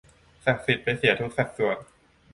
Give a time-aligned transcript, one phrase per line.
[0.45, 1.77] ศักดิ์สิทธิ์ไปเสียทุกสัดส่วน